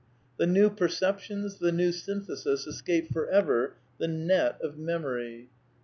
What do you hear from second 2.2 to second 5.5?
ithesis .escape for ever the net of memory.